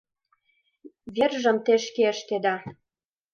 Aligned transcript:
—Вержым 1.15 1.57
те 1.65 1.73
шке 1.85 2.03
ыштеда. 2.13 2.55